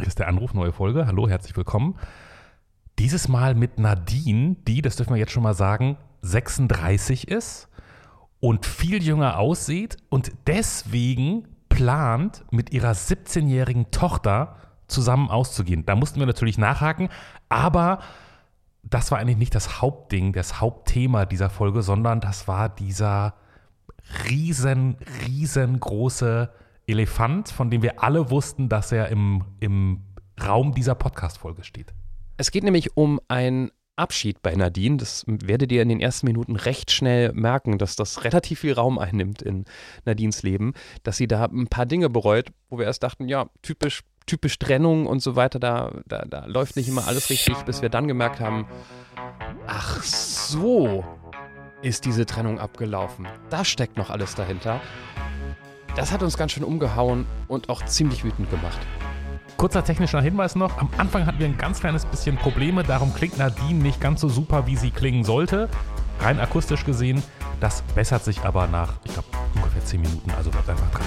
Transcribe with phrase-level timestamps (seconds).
[0.00, 1.06] Hier ist der Anruf, neue Folge.
[1.06, 1.94] Hallo, herzlich willkommen.
[2.98, 7.68] Dieses Mal mit Nadine, die, das dürfen wir jetzt schon mal sagen, 36 ist
[8.40, 14.56] und viel jünger aussieht und deswegen plant, mit ihrer 17-jährigen Tochter
[14.86, 15.84] zusammen auszugehen.
[15.84, 17.10] Da mussten wir natürlich nachhaken,
[17.50, 17.98] aber
[18.82, 23.34] das war eigentlich nicht das Hauptding, das Hauptthema dieser Folge, sondern das war dieser
[24.30, 24.96] riesen,
[25.26, 26.48] riesengroße
[26.90, 30.02] Elefant, von dem wir alle wussten, dass er im, im
[30.42, 31.92] Raum dieser Podcast-Folge steht.
[32.36, 34.96] Es geht nämlich um ein Abschied bei Nadine.
[34.96, 38.98] Das werdet ihr in den ersten Minuten recht schnell merken, dass das relativ viel Raum
[38.98, 39.66] einnimmt in
[40.04, 40.72] Nadines Leben,
[41.02, 45.06] dass sie da ein paar Dinge bereut, wo wir erst dachten, ja, typisch, typisch Trennung
[45.06, 48.40] und so weiter, da, da, da läuft nicht immer alles richtig, bis wir dann gemerkt
[48.40, 48.66] haben,
[49.66, 51.04] ach so
[51.82, 53.26] ist diese Trennung abgelaufen.
[53.48, 54.80] Da steckt noch alles dahinter.
[55.96, 58.78] Das hat uns ganz schön umgehauen und auch ziemlich wütend gemacht.
[59.56, 63.38] Kurzer technischer Hinweis noch: Am Anfang hatten wir ein ganz kleines bisschen Probleme, darum klingt
[63.38, 65.68] Nadine nicht ganz so super, wie sie klingen sollte.
[66.20, 67.22] Rein akustisch gesehen.
[67.60, 71.06] Das bessert sich aber nach, ich glaube, ungefähr 10 Minuten, also bleibt einfach dran.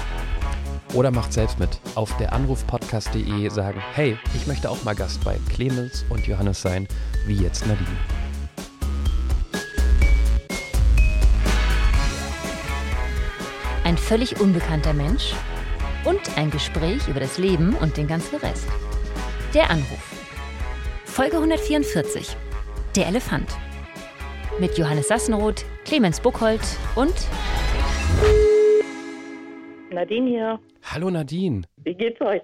[0.93, 1.79] Oder macht selbst mit.
[1.95, 6.87] Auf der Anrufpodcast.de sagen: Hey, ich möchte auch mal Gast bei Clemens und Johannes sein,
[7.25, 8.22] wie jetzt Nadine.
[13.93, 15.35] Ein völlig unbekannter Mensch
[16.03, 18.67] und ein Gespräch über das Leben und den ganzen Rest.
[19.53, 20.25] Der Anruf.
[21.05, 22.35] Folge 144.
[22.95, 23.55] Der Elefant.
[24.59, 27.13] Mit Johannes Sassenroth, Clemens Buchholz und
[29.91, 30.59] Nadine hier.
[30.81, 31.61] Hallo Nadine.
[31.83, 32.41] Wie geht's euch?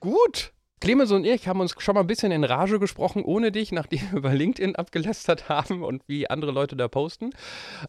[0.00, 0.54] Gut.
[0.80, 4.00] Clemens und ich haben uns schon mal ein bisschen in Rage gesprochen, ohne dich, nachdem
[4.10, 7.30] wir über LinkedIn abgelästert haben und wie andere Leute da posten.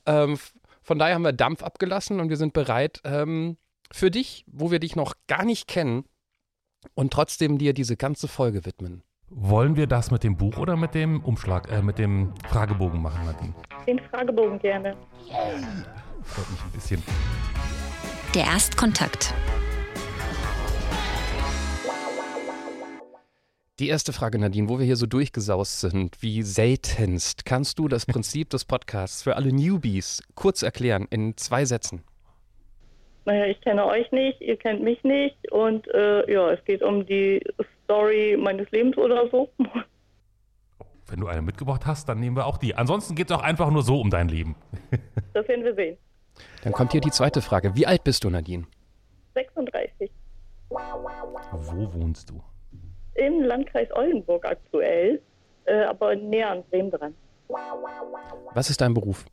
[0.06, 0.38] Ähm,
[0.90, 3.58] von daher haben wir Dampf abgelassen und wir sind bereit ähm,
[3.92, 6.04] für dich, wo wir dich noch gar nicht kennen
[6.96, 9.04] und trotzdem dir diese ganze Folge widmen.
[9.28, 13.24] Wollen wir das mit dem Buch oder mit dem Umschlag, äh, mit dem Fragebogen machen,
[13.24, 13.54] Nadine?
[13.86, 14.98] Den Fragebogen gerne.
[16.24, 17.04] Freut mich ein bisschen.
[18.34, 19.36] Der Erstkontakt.
[23.80, 28.06] Die erste Frage, Nadine, wo wir hier so durchgesaust sind, wie seltenst, kannst du das
[28.06, 32.04] Prinzip des Podcasts für alle Newbies kurz erklären in zwei Sätzen?
[33.24, 37.06] Naja, ich kenne euch nicht, ihr kennt mich nicht und äh, ja, es geht um
[37.06, 37.42] die
[37.86, 39.50] Story meines Lebens oder so.
[41.08, 42.76] Wenn du eine mitgebracht hast, dann nehmen wir auch die.
[42.76, 44.56] Ansonsten geht es auch einfach nur so um dein Leben.
[45.34, 45.96] Das werden wir sehen.
[46.64, 47.76] Dann kommt hier die zweite Frage.
[47.76, 48.66] Wie alt bist du, Nadine?
[49.36, 50.12] 36.
[50.70, 52.42] Wo wohnst du?
[53.20, 55.22] Im Landkreis Oldenburg aktuell,
[55.66, 57.16] äh, aber näher an Bremen dran.
[58.54, 59.26] Was ist dein Beruf?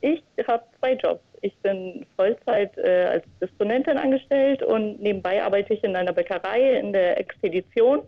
[0.00, 1.22] Ich habe zwei Jobs.
[1.40, 6.92] Ich bin Vollzeit äh, als Disponentin angestellt und nebenbei arbeite ich in einer Bäckerei in
[6.92, 8.02] der Expedition.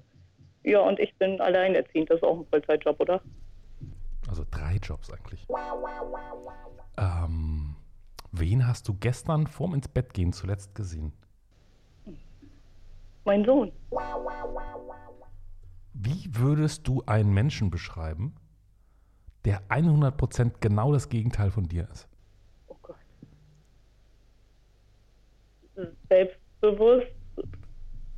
[0.62, 2.10] Ja, und ich bin alleinerziehend.
[2.10, 3.20] Das ist auch ein Vollzeitjob, oder?
[4.28, 5.46] Also drei Jobs eigentlich.
[6.98, 7.76] Ähm,
[8.32, 11.12] wen hast du gestern vorm ins Bett gehen zuletzt gesehen?
[13.26, 13.72] Mein Sohn.
[15.94, 18.36] Wie würdest du einen Menschen beschreiben,
[19.44, 22.08] der 100% genau das Gegenteil von dir ist?
[22.68, 22.96] Oh Gott.
[26.08, 27.08] Selbstbewusst,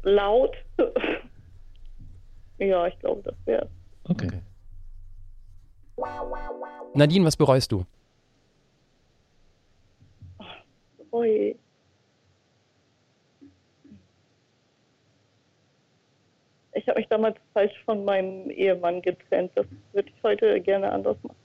[0.02, 0.54] laut.
[2.58, 3.70] ja, ich glaube, das wäre.
[4.04, 4.42] Okay.
[6.94, 7.86] Nadine, was bereust du?
[11.12, 11.58] Ui.
[16.78, 19.50] Ich habe mich damals falsch von meinem Ehemann getrennt.
[19.56, 21.36] Das würde ich heute gerne anders machen.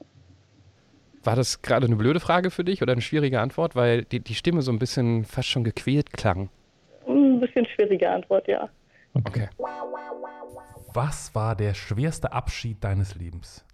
[1.23, 4.35] War das gerade eine blöde Frage für dich oder eine schwierige Antwort, weil die, die
[4.35, 6.49] Stimme so ein bisschen fast schon gequält klang?
[7.07, 8.69] Ein bisschen schwierige Antwort, ja.
[9.13, 9.47] Okay.
[10.93, 13.65] Was war der schwerste Abschied deines Lebens?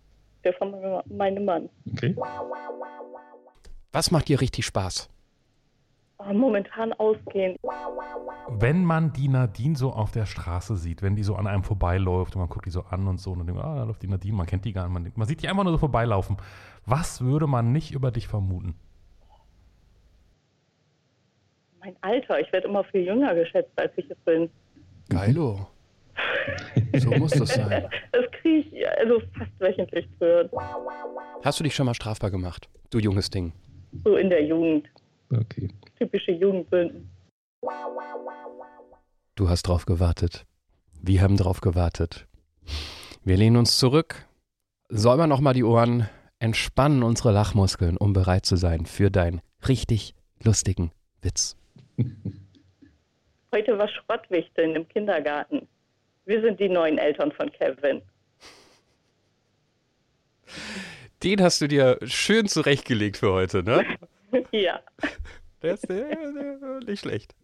[0.44, 1.70] Der von meinem- meinem Mann.
[1.92, 2.16] Okay.
[3.92, 5.10] Was macht dir richtig Spaß?
[6.22, 7.56] Oh, momentan ausgehen.
[8.50, 12.36] Wenn man die Nadine so auf der Straße sieht, wenn die so an einem vorbeiläuft
[12.36, 14.08] und man guckt die so an und so und dann denkt, ah, da läuft die
[14.08, 16.36] Nadine, man kennt die gar nicht, man, man sieht die einfach nur so vorbeilaufen.
[16.86, 18.76] Was würde man nicht über dich vermuten?
[21.80, 24.50] Mein Alter, ich werde immer viel jünger geschätzt, als ich es bin.
[25.08, 25.68] Geilo.
[26.98, 27.88] So muss das sein.
[28.12, 30.50] Das kriege ich also fast wöchentlich zu hören.
[31.46, 33.54] Hast du dich schon mal strafbar gemacht, du junges Ding?
[34.04, 34.90] So in der Jugend.
[35.32, 35.70] Okay.
[35.98, 37.10] Typische Jugendsünden.
[39.36, 40.46] Du hast drauf gewartet.
[41.02, 42.28] Wir haben drauf gewartet.
[43.24, 44.28] Wir lehnen uns zurück,
[44.90, 46.10] säubern nochmal die Ohren,
[46.40, 50.92] entspannen unsere Lachmuskeln, um bereit zu sein für deinen richtig lustigen
[51.22, 51.58] Witz.
[53.54, 55.68] Heute war Schrottwichteln im Kindergarten.
[56.26, 58.02] Wir sind die neuen Eltern von Kevin.
[61.24, 63.84] Den hast du dir schön zurechtgelegt für heute, ne?
[64.52, 64.80] ja.
[65.62, 67.36] Der ist der, der, nicht schlecht.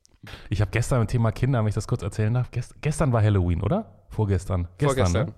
[0.49, 2.49] Ich habe gestern ein Thema Kinder, wenn ich das kurz erzählen darf.
[2.51, 4.05] Gest, gestern war Halloween, oder?
[4.09, 4.67] Vorgestern.
[4.77, 5.27] Gestern, Vorgestern.
[5.27, 5.33] Ne?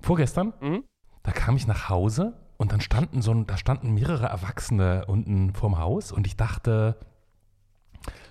[0.00, 0.52] Vorgestern?
[0.60, 0.84] Mhm.
[1.22, 5.52] Da kam ich nach Hause und dann standen so, ein- da standen mehrere Erwachsene unten
[5.54, 6.96] vorm Haus und ich dachte,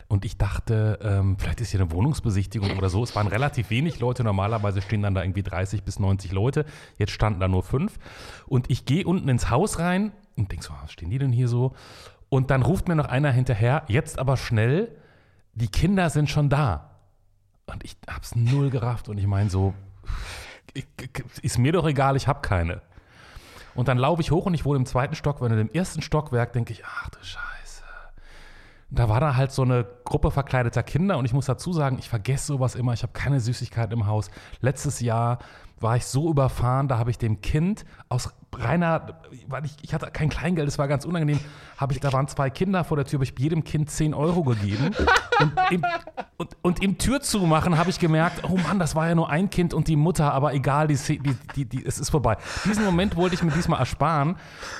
[0.08, 3.02] und ich dachte, ähm, vielleicht ist hier eine Wohnungsbesichtigung oder so.
[3.02, 4.24] Es waren relativ wenig Leute.
[4.24, 6.66] Normalerweise stehen dann da irgendwie 30 bis 90 Leute.
[6.98, 7.98] Jetzt standen da nur fünf.
[8.46, 11.48] Und ich gehe unten ins Haus rein und denke so, was stehen die denn hier
[11.48, 11.74] so?
[12.30, 14.96] Und dann ruft mir noch einer hinterher, jetzt aber schnell,
[15.54, 16.92] die Kinder sind schon da.
[17.66, 19.74] Und ich hab's null gerafft und ich meine so,
[21.42, 22.82] ist mir doch egal, ich habe keine.
[23.74, 26.02] Und dann laufe ich hoch und ich wohne im zweiten Stock, weil in dem ersten
[26.02, 27.84] Stockwerk denke ich, ach du Scheiße.
[28.90, 32.08] Da war da halt so eine Gruppe verkleideter Kinder und ich muss dazu sagen, ich
[32.08, 34.30] vergesse sowas immer, ich habe keine Süßigkeiten im Haus.
[34.62, 35.40] Letztes Jahr
[35.80, 40.10] war ich so überfahren, da habe ich dem Kind aus reiner, weil ich, ich hatte
[40.12, 41.40] kein Kleingeld, es war ganz unangenehm,
[41.78, 44.44] habe ich, da waren zwei Kinder vor der Tür, habe ich jedem Kind 10 Euro
[44.44, 44.92] gegeben.
[45.42, 45.84] Und im,
[46.38, 49.50] und, und im Tür zumachen habe ich gemerkt, oh Mann, das war ja nur ein
[49.50, 52.38] Kind und die Mutter, aber egal, die, die, die, die, es ist vorbei.
[52.64, 54.38] Diesen Moment wollte ich mir diesmal ersparen.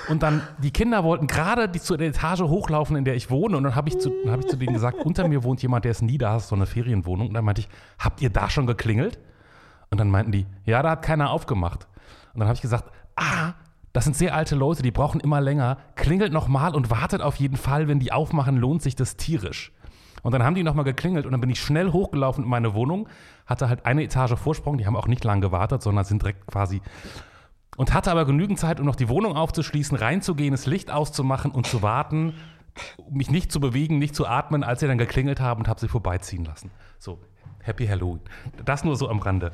[0.08, 3.58] Und dann, die Kinder wollten gerade die zu der Etage hochlaufen, in der ich wohne.
[3.58, 5.90] Und dann habe ich, zu- habe ich zu denen gesagt, unter mir wohnt jemand, der
[5.90, 7.28] ist nie da, ist so eine Ferienwohnung.
[7.28, 9.18] Und dann meinte ich, habt ihr da schon geklingelt?
[9.90, 11.86] Und dann meinten die, ja, da hat keiner aufgemacht.
[12.34, 13.54] Und dann habe ich gesagt, ah,
[13.92, 15.78] das sind sehr alte Leute, die brauchen immer länger.
[15.94, 19.72] Klingelt nochmal und wartet auf jeden Fall, wenn die aufmachen, lohnt sich das tierisch.
[20.22, 23.08] Und dann haben die nochmal geklingelt und dann bin ich schnell hochgelaufen in meine Wohnung,
[23.46, 26.82] hatte halt eine Etage Vorsprung, die haben auch nicht lang gewartet, sondern sind direkt quasi
[27.76, 31.66] und hatte aber genügend Zeit, um noch die Wohnung aufzuschließen, reinzugehen, das Licht auszumachen und
[31.66, 32.34] zu warten,
[33.10, 35.88] mich nicht zu bewegen, nicht zu atmen, als sie dann geklingelt haben und habe sie
[35.88, 36.70] vorbeiziehen lassen.
[36.98, 37.20] So,
[37.66, 38.20] Happy Halloween.
[38.64, 39.52] Das nur so am Rande.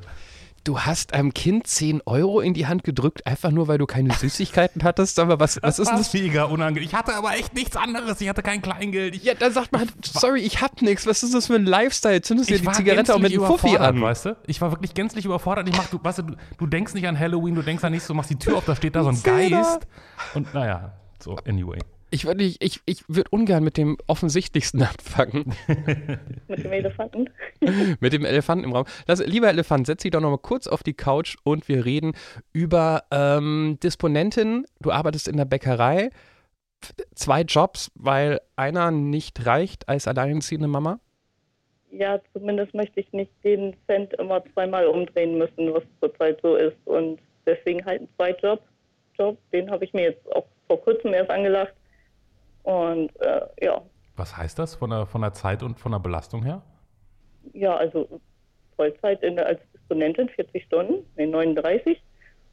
[0.64, 4.12] Du hast einem Kind 10 Euro in die Hand gedrückt, einfach nur, weil du keine
[4.14, 5.18] Süßigkeiten hattest.
[5.18, 6.14] Aber was, was ist denn das?
[6.14, 6.88] mega unangenehm.
[6.88, 8.20] Ich hatte aber echt nichts anderes.
[8.20, 9.16] Ich hatte kein Kleingeld.
[9.16, 11.04] Ich, Ja, dann sagt man, sorry, ich hab nichts.
[11.06, 12.20] Was ist das für ein Lifestyle?
[12.22, 14.00] Zündest dir ich die Zigarette auch mit dem Fuffi an.
[14.00, 14.36] weißt du?
[14.46, 15.68] Ich war wirklich gänzlich überfordert.
[15.68, 18.06] Ich mach, du, weißt du, du, du denkst nicht an Halloween, du denkst an nichts,
[18.06, 19.88] du machst die Tür auf, da steht da so ein Geist.
[20.34, 21.78] Und naja, so, anyway.
[22.12, 25.54] Ich würde ich, ich, ich würd ungern mit dem offensichtlichsten anfangen.
[26.46, 27.30] Mit dem Elefanten.
[28.00, 28.84] mit dem Elefanten im Raum.
[29.06, 32.12] Lass, lieber Elefant, setz dich doch noch mal kurz auf die Couch und wir reden
[32.52, 34.66] über ähm, Disponentin.
[34.80, 36.10] Du arbeitest in der Bäckerei.
[37.14, 41.00] Zwei Jobs, weil einer nicht reicht als alleinerziehende Mama.
[41.92, 46.76] Ja, zumindest möchte ich nicht den Cent immer zweimal umdrehen müssen, was zurzeit so ist.
[46.84, 48.60] Und deswegen halt ein Zweitjob.
[49.18, 51.72] Job, den habe ich mir jetzt auch vor kurzem erst angelacht.
[52.62, 53.82] Und äh, ja,
[54.16, 56.62] Was heißt das von der, von der Zeit und von der Belastung her?
[57.52, 58.08] ja, also
[58.76, 62.00] Vollzeit in der, als Disponentin 40 Stunden, nee, 39.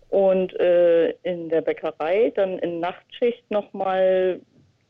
[0.09, 4.41] Und äh, in der Bäckerei dann in Nachtschicht nochmal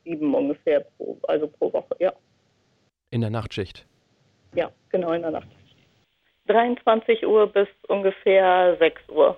[0.05, 2.13] sieben ungefähr pro, also pro Woche, ja.
[3.11, 3.85] In der Nachtschicht.
[4.53, 5.47] Ja, genau in der Nacht.
[6.47, 9.37] 23 Uhr bis ungefähr 6 Uhr.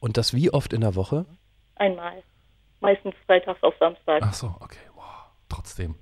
[0.00, 1.26] Und das wie oft in der Woche?
[1.76, 2.22] Einmal.
[2.80, 4.22] Meistens freitags auf Samstag.
[4.24, 4.78] Ach so, okay.
[4.94, 5.04] Wow,
[5.48, 5.94] trotzdem.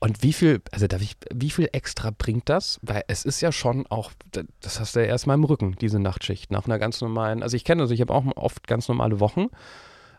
[0.00, 2.78] Und wie viel, also darf ich, wie viel extra bringt das?
[2.82, 4.12] Weil es ist ja schon auch,
[4.60, 7.64] das hast du ja erstmal im Rücken, diese Nachtschicht, nach einer ganz normalen, also ich
[7.64, 9.46] kenne das, ich habe auch oft ganz normale Wochen,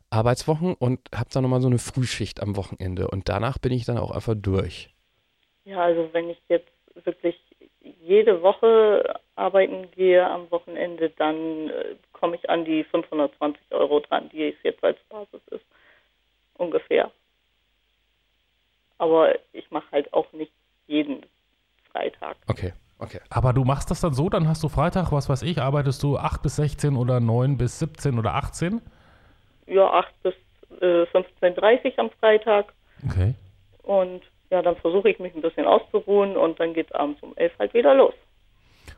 [0.10, 3.98] Arbeitswochen und habe dann nochmal so eine Frühschicht am Wochenende und danach bin ich dann
[3.98, 4.90] auch einfach durch.
[5.66, 6.72] Ja, also wenn ich jetzt
[7.04, 7.36] wirklich
[8.06, 14.30] jede Woche arbeiten gehe am Wochenende, dann äh, komme ich an die 520 Euro dran,
[14.30, 15.66] die es jetzt als Basis ist.
[16.54, 17.12] Ungefähr.
[18.98, 20.54] Aber ich mache halt auch nicht
[20.88, 21.26] jeden
[21.92, 22.38] Freitag.
[22.48, 23.20] Okay, okay.
[23.30, 26.18] Aber du machst das dann so, dann hast du Freitag, was weiß ich, arbeitest du
[26.18, 28.82] 8 bis 16 oder 9 bis 17 oder 18?
[29.66, 30.34] Ja, 8 bis
[30.80, 32.72] äh, 15.30 Uhr am Freitag.
[33.04, 33.34] Okay.
[33.82, 37.34] Und ja, dann versuche ich mich ein bisschen auszuruhen und dann geht es abends um
[37.36, 38.14] 11 halt wieder los.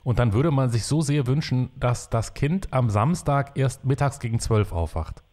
[0.04, 4.20] Und dann würde man sich so sehr wünschen, dass das Kind am Samstag erst mittags
[4.20, 5.24] gegen 12 aufwacht.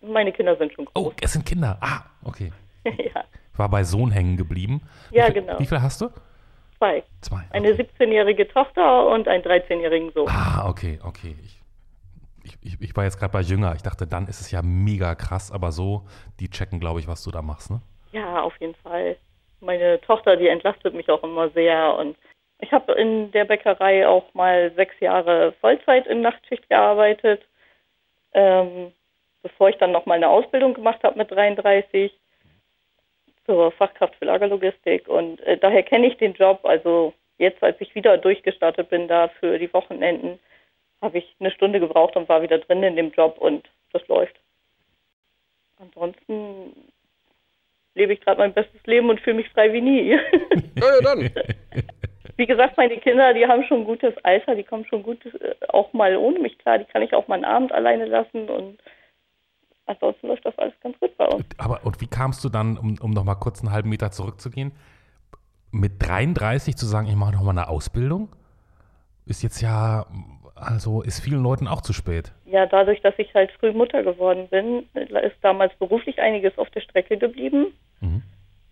[0.00, 1.14] Meine Kinder sind schon Oh, groß.
[1.22, 1.78] es sind Kinder.
[1.80, 2.52] Ah, okay.
[2.84, 4.82] ja, Ich war bei Sohn hängen geblieben.
[5.10, 5.58] Ja, wie viel, genau.
[5.58, 6.08] Wie viel hast du?
[6.78, 7.02] zwei.
[7.22, 7.42] Zwei.
[7.50, 10.28] Eine 17-jährige Tochter und einen 13-jährigen Sohn.
[10.28, 11.34] Ah, okay, okay.
[11.42, 11.60] Ich,
[12.44, 13.74] ich, ich, ich war jetzt gerade bei Jünger.
[13.74, 16.06] Ich dachte, dann ist es ja mega krass, aber so,
[16.38, 17.80] die checken, glaube ich, was du da machst, ne?
[18.12, 19.16] Ja, auf jeden Fall.
[19.60, 21.96] Meine Tochter, die entlastet mich auch immer sehr.
[21.96, 22.16] Und
[22.60, 27.42] ich habe in der Bäckerei auch mal sechs Jahre Vollzeit in Nachtschicht gearbeitet,
[28.32, 28.92] ähm,
[29.42, 32.12] bevor ich dann noch mal eine Ausbildung gemacht habe mit 33.
[33.46, 36.60] zur Fachkraft für Lagerlogistik und äh, daher kenne ich den Job.
[36.64, 40.38] Also jetzt, als ich wieder durchgestartet bin da für die Wochenenden,
[41.00, 44.36] habe ich eine Stunde gebraucht und war wieder drin in dem Job und das läuft.
[45.78, 46.74] Ansonsten
[47.98, 50.10] lebe ich gerade mein bestes Leben und fühle mich frei wie nie.
[50.78, 51.30] Ja, ja, dann.
[52.36, 55.54] wie gesagt, meine Kinder, die haben schon ein gutes Alter, die kommen schon gut äh,
[55.68, 56.78] auch mal ohne mich klar.
[56.78, 58.78] Die kann ich auch mal einen Abend alleine lassen und
[59.86, 61.44] ansonsten läuft das alles ganz gut bei uns.
[61.58, 64.72] Aber und wie kamst du dann, um, um nochmal kurz einen halben Meter zurückzugehen,
[65.72, 68.28] mit 33 zu sagen, ich mache nochmal eine Ausbildung?
[69.26, 70.06] Ist jetzt ja,
[70.60, 72.32] also ist vielen Leuten auch zu spät.
[72.46, 76.80] Ja, dadurch, dass ich halt früh Mutter geworden bin, ist damals beruflich einiges auf der
[76.80, 77.74] Strecke geblieben.
[78.00, 78.22] Mhm.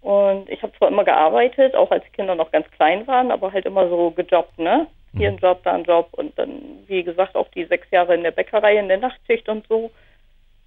[0.00, 3.52] Und ich habe zwar immer gearbeitet, auch als die Kinder noch ganz klein waren, aber
[3.52, 4.86] halt immer so gejobbt, ne?
[5.16, 8.22] Hier ein Job, da ein Job und dann, wie gesagt, auch die sechs Jahre in
[8.22, 9.90] der Bäckerei, in der Nachtschicht und so.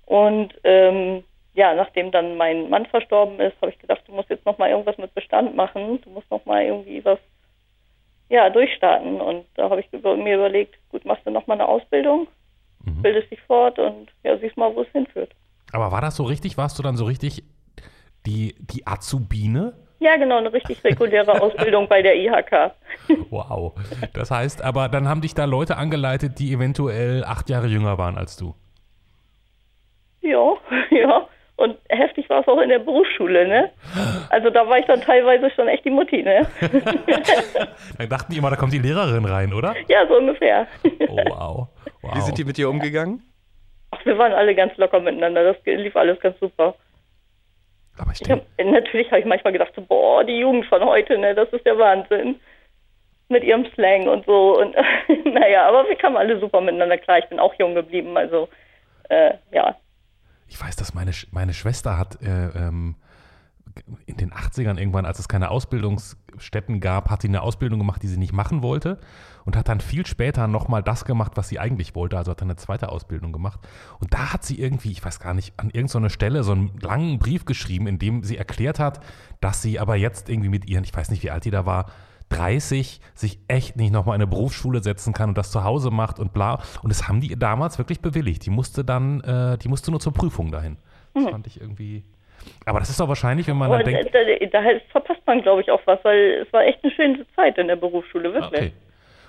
[0.05, 1.23] Und ähm,
[1.53, 4.97] ja, nachdem dann mein Mann verstorben ist, habe ich gedacht, du musst jetzt nochmal irgendwas
[4.97, 6.01] mit Bestand machen.
[6.01, 7.19] Du musst nochmal irgendwie was,
[8.29, 9.19] ja, durchstarten.
[9.21, 12.27] Und da habe ich mir überlegt, gut, machst du nochmal eine Ausbildung,
[12.85, 13.01] Mhm.
[13.01, 15.31] bildest dich fort und ja, siehst mal, wo es hinführt.
[15.73, 16.57] Aber war das so richtig?
[16.57, 17.43] Warst du dann so richtig
[18.25, 19.73] die, die Azubine?
[19.99, 22.71] Ja, genau, eine richtig reguläre Ausbildung bei der IHK.
[23.29, 23.73] Wow.
[24.13, 28.17] Das heißt, aber dann haben dich da Leute angeleitet, die eventuell acht Jahre jünger waren
[28.17, 28.55] als du.
[30.21, 30.53] Ja,
[30.91, 31.27] ja.
[31.59, 33.69] Und heftig war es auch in der Berufsschule, ne?
[34.29, 36.47] Also da war ich dann teilweise schon echt die Mutti, ne?
[37.97, 39.75] Dann dachten die immer, da kommt die Lehrerin rein, oder?
[39.89, 40.67] ja, so ungefähr.
[41.09, 41.67] Oh, wow.
[42.01, 42.15] wow.
[42.15, 43.21] Wie sind die mit dir umgegangen?
[43.91, 45.43] Ach, wir waren alle ganz locker miteinander.
[45.43, 46.75] Das lief alles ganz super.
[47.97, 51.17] aber ich Ich hab, natürlich habe ich manchmal gedacht, so, boah, die Jugend von heute,
[51.17, 52.39] ne, das ist der Wahnsinn.
[53.27, 54.57] Mit ihrem Slang und so.
[54.61, 54.77] Und
[55.25, 57.19] naja, aber wir kamen alle super miteinander klar.
[57.19, 58.47] Ich bin auch jung geblieben, also
[59.09, 59.75] äh, ja.
[60.49, 62.95] Ich weiß, dass meine, meine Schwester hat äh, ähm,
[64.07, 68.07] in den 80ern irgendwann, als es keine Ausbildungsstätten gab, hat sie eine Ausbildung gemacht, die
[68.07, 68.99] sie nicht machen wollte
[69.45, 72.49] und hat dann viel später nochmal das gemacht, was sie eigentlich wollte, also hat dann
[72.49, 73.59] eine zweite Ausbildung gemacht.
[73.99, 77.19] Und da hat sie irgendwie, ich weiß gar nicht, an irgendeiner Stelle so einen langen
[77.19, 78.99] Brief geschrieben, in dem sie erklärt hat,
[79.39, 81.85] dass sie aber jetzt irgendwie mit ihren, ich weiß nicht, wie alt die da war,
[82.29, 86.19] 30 sich echt nicht nochmal in eine Berufsschule setzen kann und das zu Hause macht
[86.19, 86.61] und bla.
[86.83, 88.45] Und das haben die damals wirklich bewilligt.
[88.45, 90.77] Die musste dann, äh, die musste nur zur Prüfung dahin.
[91.13, 92.03] Das fand ich irgendwie.
[92.65, 95.41] Aber das ist doch wahrscheinlich, wenn man dann Und denkt, äh, da, da verpasst man,
[95.41, 98.61] glaube ich, auch was, weil es war echt eine schöne Zeit in der Berufsschule, wirklich.
[98.61, 98.73] okay.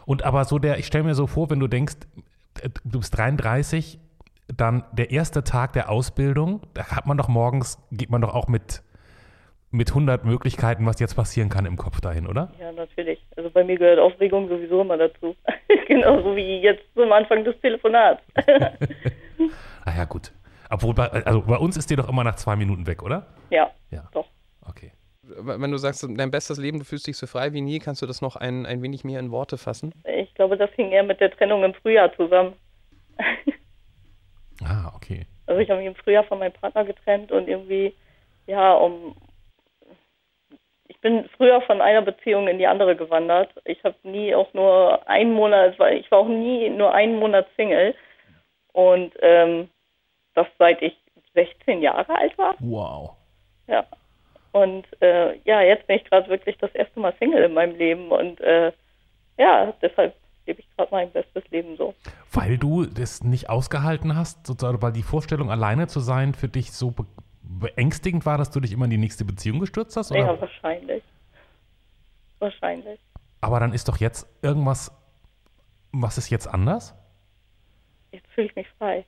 [0.06, 1.94] Und aber so der, ich stelle mir so vor, wenn du denkst,
[2.62, 3.98] äh, du bist 33,
[4.56, 8.48] dann der erste Tag der Ausbildung, da hat man doch morgens, geht man doch auch
[8.48, 8.82] mit,
[9.70, 12.50] mit 100 Möglichkeiten, was jetzt passieren kann im Kopf dahin, oder?
[12.58, 13.20] Ja, natürlich.
[13.36, 15.36] Also bei mir gehört Aufregung sowieso immer dazu.
[15.86, 18.22] Genauso wie jetzt zum Anfang des Telefonats.
[19.86, 20.30] Ah ja, gut.
[20.68, 23.26] Obwohl, bei, also bei uns ist die doch immer nach zwei Minuten weg, oder?
[23.48, 24.06] ja, Ja.
[24.12, 24.26] doch.
[24.68, 24.92] Okay.
[25.22, 28.06] Wenn du sagst, dein bestes Leben, du fühlst dich so frei wie nie, kannst du
[28.06, 29.94] das noch ein, ein wenig mehr in Worte fassen?
[30.04, 32.52] Ich glaube, das hing eher mit der Trennung im Frühjahr zusammen.
[34.62, 35.26] Ah, okay.
[35.46, 37.94] Also ich habe mich im Frühjahr von meinem Partner getrennt und irgendwie,
[38.46, 39.16] ja, um
[41.00, 43.50] bin früher von einer Beziehung in die andere gewandert.
[43.64, 47.94] Ich habe nie auch nur einen Monat, ich war auch nie nur einen Monat Single.
[48.72, 49.68] Und ähm,
[50.34, 50.96] das seit ich
[51.34, 52.54] 16 Jahre alt war.
[52.60, 53.16] Wow.
[53.66, 53.84] Ja.
[54.52, 58.10] Und äh, ja, jetzt bin ich gerade wirklich das erste Mal Single in meinem Leben
[58.10, 58.72] und äh,
[59.38, 60.14] ja, deshalb
[60.46, 61.94] lebe ich gerade mein bestes Leben so.
[62.32, 66.72] Weil du das nicht ausgehalten hast, sozusagen, weil die Vorstellung, alleine zu sein, für dich
[66.72, 66.94] so
[67.58, 70.10] beängstigend war, dass du dich immer in die nächste Beziehung gestürzt hast?
[70.12, 70.20] Oder?
[70.20, 71.02] Ja, wahrscheinlich.
[72.38, 73.00] Wahrscheinlich.
[73.40, 74.92] Aber dann ist doch jetzt irgendwas,
[75.92, 76.94] was ist jetzt anders?
[78.12, 79.04] Jetzt fühle ich mich frei.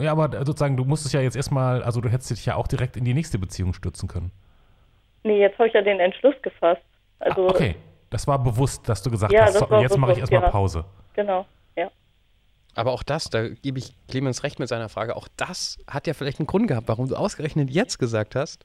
[0.00, 2.96] Ja, aber sozusagen, du musstest ja jetzt erstmal, also du hättest dich ja auch direkt
[2.96, 4.30] in die nächste Beziehung stürzen können.
[5.24, 6.82] Nee, jetzt habe ich ja den Entschluss gefasst.
[7.18, 7.74] Also, ah, okay,
[8.10, 10.50] das war bewusst, dass du gesagt Ja, hast, so, jetzt mache ich erstmal ja.
[10.50, 10.84] Pause.
[11.14, 11.46] genau.
[12.78, 16.14] Aber auch das, da gebe ich Clemens recht mit seiner Frage, auch das hat ja
[16.14, 18.64] vielleicht einen Grund gehabt, warum du ausgerechnet jetzt gesagt hast,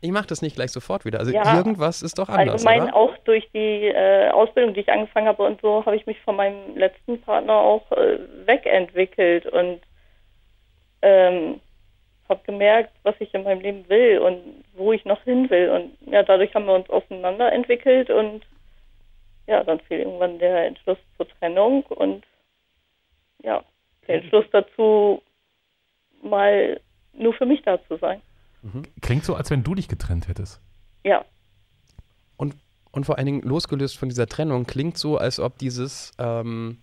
[0.00, 1.18] ich mache das nicht gleich sofort wieder.
[1.18, 1.56] Also Ja.
[1.56, 2.94] irgendwas ist doch anders, Allgemein oder?
[2.94, 6.36] auch durch die äh, Ausbildung, die ich angefangen habe und so, habe ich mich von
[6.36, 9.80] meinem letzten Partner auch äh, wegentwickelt und
[11.02, 11.60] ähm,
[12.28, 15.68] habe gemerkt, was ich in meinem Leben will und wo ich noch hin will.
[15.70, 18.42] Und ja, dadurch haben wir uns auseinanderentwickelt und
[19.48, 22.24] ja, dann fiel irgendwann der Entschluss zur Trennung und
[23.42, 23.64] ja,
[24.06, 25.22] der Entschluss dazu,
[26.22, 26.80] mal
[27.12, 28.20] nur für mich da zu sein.
[29.00, 30.60] Klingt so, als wenn du dich getrennt hättest.
[31.04, 31.24] Ja,
[32.36, 32.54] Und,
[32.92, 36.78] und vor allen Dingen losgelöst von dieser Trennung klingt so, als ob dieses ähm,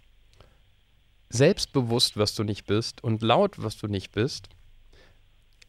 [1.30, 4.50] selbstbewusst, was du nicht bist und laut, was du nicht bist,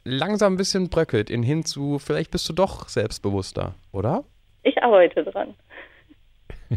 [0.02, 4.24] langsam ein bisschen bröckelt in hin zu, vielleicht bist du doch selbstbewusster, oder?
[4.62, 5.54] Ich arbeite dran.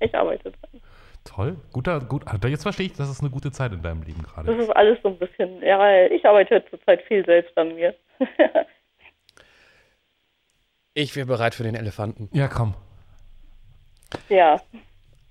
[0.00, 0.82] ich arbeite dran.
[1.28, 2.26] Toll, guter, gut.
[2.26, 4.50] Also jetzt verstehe ich, das ist eine gute Zeit in deinem Leben gerade.
[4.50, 7.94] Das ist alles so ein bisschen, ja, ich arbeite zurzeit viel selbst an mir.
[10.94, 12.30] ich wäre bereit für den Elefanten.
[12.32, 12.74] Ja, komm.
[14.30, 14.58] Ja.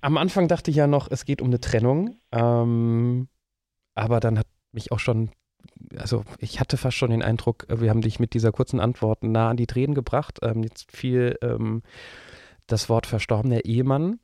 [0.00, 2.20] Am Anfang dachte ich ja noch, es geht um eine Trennung.
[2.30, 3.28] Ähm,
[3.96, 5.32] aber dann hat mich auch schon,
[5.96, 9.50] also ich hatte fast schon den Eindruck, wir haben dich mit dieser kurzen Antwort nah
[9.50, 10.38] an die Tränen gebracht.
[10.42, 11.82] Ähm, jetzt fiel ähm,
[12.68, 14.20] das Wort verstorbener Ehemann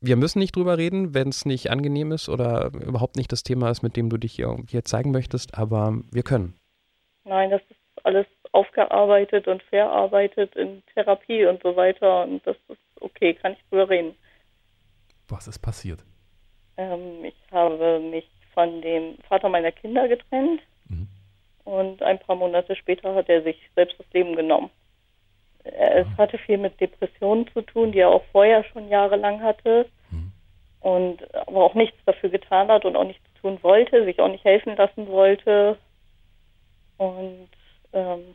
[0.00, 3.70] wir müssen nicht drüber reden, wenn es nicht angenehm ist oder überhaupt nicht das Thema
[3.70, 6.54] ist, mit dem du dich hier, hier zeigen möchtest, aber wir können.
[7.24, 12.78] Nein, das ist alles aufgearbeitet und verarbeitet in Therapie und so weiter und das ist
[13.00, 14.14] okay, kann ich drüber reden.
[15.28, 16.04] Was ist passiert?
[16.76, 21.08] Ähm, ich habe mich von dem Vater meiner Kinder getrennt mhm.
[21.64, 24.70] und ein paar Monate später hat er sich selbst das Leben genommen.
[25.64, 30.32] Es hatte viel mit Depressionen zu tun, die er auch vorher schon jahrelang hatte mhm.
[30.80, 34.44] und aber auch nichts dafür getan hat und auch nichts tun wollte, sich auch nicht
[34.44, 35.78] helfen lassen wollte.
[36.96, 37.48] Und
[37.92, 38.34] ähm,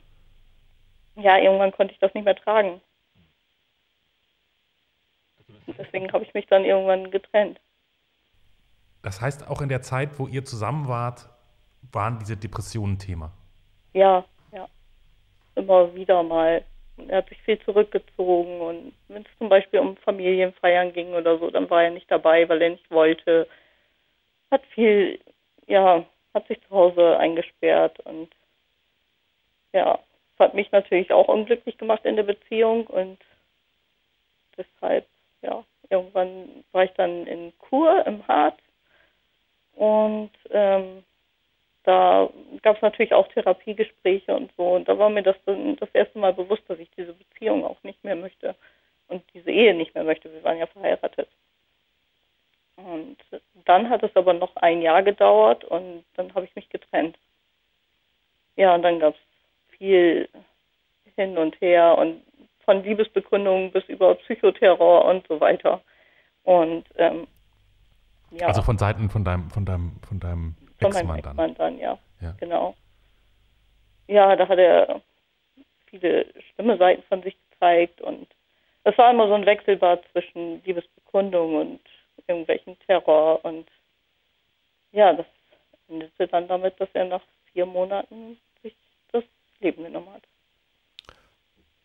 [1.16, 2.82] ja, irgendwann konnte ich das nicht mehr tragen.
[5.68, 7.60] Deswegen habe ich mich dann irgendwann getrennt.
[9.02, 11.30] Das heißt, auch in der Zeit, wo ihr zusammen wart,
[11.92, 13.32] waren diese Depressionen Thema?
[13.94, 14.68] Ja, ja.
[15.56, 16.64] Immer wieder mal.
[17.08, 21.50] Er hat sich viel zurückgezogen und wenn es zum Beispiel um Familienfeiern ging oder so,
[21.52, 23.48] dann war er nicht dabei, weil er nicht wollte.
[24.50, 25.20] Hat viel,
[25.68, 28.30] ja, hat sich zu Hause eingesperrt und
[29.74, 30.00] ja,
[30.40, 33.20] hat mich natürlich auch unglücklich gemacht in der Beziehung und
[34.58, 35.06] deshalb,
[35.42, 38.58] ja, irgendwann war ich dann in Kur im Harz
[39.76, 41.04] und ähm,
[41.84, 42.30] da
[42.66, 44.64] gab es natürlich auch Therapiegespräche und so.
[44.74, 47.82] Und da war mir das dann das erste Mal bewusst, dass ich diese Beziehung auch
[47.84, 48.56] nicht mehr möchte
[49.08, 50.34] und diese Ehe nicht mehr möchte.
[50.34, 51.30] Wir waren ja verheiratet.
[52.78, 53.18] Und
[53.66, 57.18] dann hat es aber noch ein Jahr gedauert und dann habe ich mich getrennt.
[58.56, 60.28] Ja, und dann gab es viel
[61.16, 62.24] hin und her und
[62.66, 65.82] von Liebesbekundungen bis über Psychoterror und so weiter.
[66.44, 67.28] Und ähm,
[68.32, 68.48] ja.
[68.48, 72.00] Also von Seiten von deinem, von deinem, von deinem von meinem Ex-Mann dann, ja.
[72.22, 72.36] Ja.
[72.40, 72.76] Genau.
[74.08, 75.02] Ja, da hat er
[75.88, 78.28] viele schlimme Seiten von sich gezeigt und
[78.84, 81.80] es war immer so ein Wechselbad zwischen Liebesbekundung und
[82.28, 83.68] irgendwelchen Terror und
[84.92, 85.26] ja, das
[85.90, 88.76] endete dann damit, dass er nach vier Monaten sich
[89.12, 89.24] das
[89.60, 90.24] Leben genommen hat.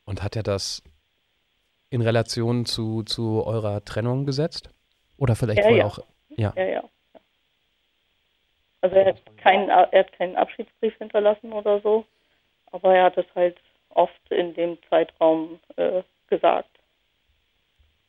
[0.05, 0.83] Und hat er das
[1.91, 4.71] in Relation zu, zu eurer Trennung gesetzt?
[5.17, 5.87] Oder vielleicht ja, vorher ja.
[5.87, 5.99] auch?
[6.37, 6.65] Ja, ja.
[6.65, 6.85] ja.
[8.81, 12.05] Also er hat, keinen, er hat keinen Abschiedsbrief hinterlassen oder so,
[12.73, 13.59] aber er hat es halt
[13.91, 16.71] oft in dem Zeitraum äh, gesagt.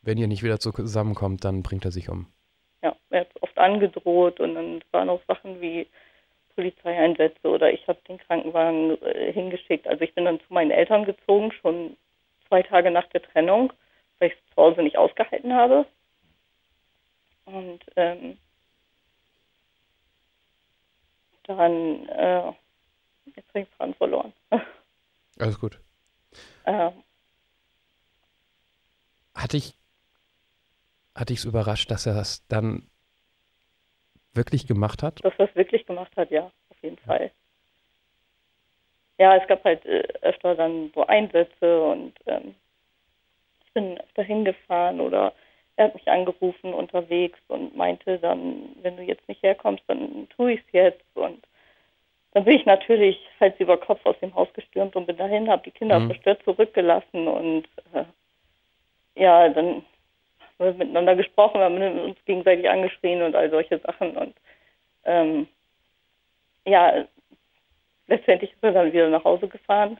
[0.01, 2.27] Wenn ihr nicht wieder zusammenkommt, dann bringt er sich um.
[2.81, 5.88] Ja, er hat oft angedroht und dann waren auch Sachen wie
[6.55, 9.88] Polizeieinsätze oder ich habe den Krankenwagen äh, hingeschickt.
[9.88, 11.97] Also ich bin dann zu meinen Eltern gezogen, schon
[12.47, 13.71] zwei Tage nach der Trennung,
[14.19, 15.86] weil ich es zu Hause nicht ausgehalten habe.
[17.45, 18.38] Und ähm,
[21.57, 22.53] dann, äh,
[23.35, 24.33] jetzt habe ich Faden verloren.
[25.39, 25.79] Alles gut.
[26.65, 26.91] Ähm,
[29.35, 29.73] hatte ich
[31.15, 32.89] hatte ich es überrascht, dass er das dann
[34.33, 35.23] wirklich gemacht hat?
[35.23, 37.31] Dass er es wirklich gemacht hat, ja, auf jeden Fall.
[39.17, 42.55] Ja, es gab halt äh, öfter dann so Einsätze und ähm,
[43.65, 45.33] ich bin öfter hingefahren oder
[45.81, 50.53] er hat mich angerufen unterwegs und meinte dann, wenn du jetzt nicht herkommst, dann tue
[50.53, 51.03] ich es jetzt.
[51.15, 51.43] Und
[52.33, 55.63] dann bin ich natürlich Hals über Kopf aus dem Haus gestürmt und bin dahin, habe
[55.63, 56.07] die Kinder mhm.
[56.07, 57.63] verstört zurückgelassen und
[57.93, 58.03] äh,
[59.15, 59.83] ja, dann haben
[60.59, 64.35] wir miteinander gesprochen, wir haben uns gegenseitig angeschrien und all solche Sachen und
[65.05, 65.47] ähm,
[66.65, 67.05] ja,
[68.07, 69.97] letztendlich ist er dann wieder nach Hause gefahren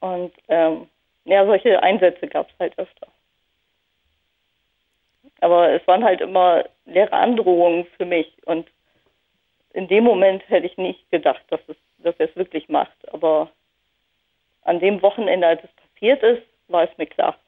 [0.00, 0.88] und ähm,
[1.24, 3.06] ja, solche Einsätze gab es halt öfter.
[5.40, 8.32] Aber es waren halt immer leere Androhungen für mich.
[8.46, 8.68] Und
[9.72, 12.96] in dem Moment hätte ich nicht gedacht, dass, es, dass er es wirklich macht.
[13.12, 13.50] Aber
[14.62, 17.38] an dem Wochenende, als es passiert ist, war es mir klar.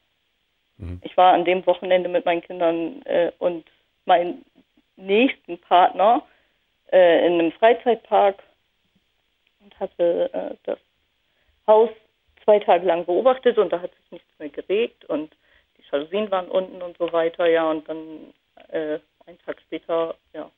[0.77, 1.01] Mhm.
[1.03, 3.65] Ich war an dem Wochenende mit meinen Kindern äh, und
[4.05, 4.43] meinem
[4.95, 6.23] nächsten Partner
[6.91, 8.41] äh, in einem Freizeitpark
[9.61, 10.79] und hatte äh, das
[11.67, 11.89] Haus
[12.43, 15.35] zwei Tage lang beobachtet und da hat sich nichts mehr geregt und
[15.91, 18.33] Jalousien waren unten und so weiter, ja, und dann
[18.69, 20.49] äh, einen Tag später, ja,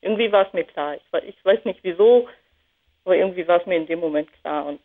[0.00, 0.96] irgendwie war es mir klar.
[0.96, 2.28] Ich, ich weiß nicht wieso,
[3.04, 4.80] Aber irgendwie war es mir in dem Moment klar und